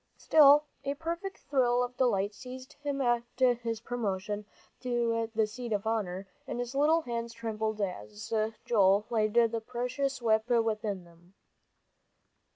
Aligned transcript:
Still, 0.17 0.63
a 0.83 0.95
perfect 0.95 1.37
thrill 1.37 1.83
of 1.83 1.95
delight 1.95 2.33
seized 2.33 2.73
him 2.81 3.01
at 3.01 3.21
his 3.37 3.81
promotion 3.81 4.45
to 4.79 5.29
the 5.35 5.45
seat 5.45 5.71
of 5.73 5.85
honor, 5.85 6.25
and 6.47 6.57
his 6.59 6.73
little 6.73 7.01
hands 7.01 7.33
trembled 7.33 7.79
as 7.79 8.33
Joel 8.65 9.05
laid 9.11 9.35
the 9.35 9.61
precious 9.61 10.19
whip 10.19 10.49
within 10.49 11.03
them. 11.03 11.35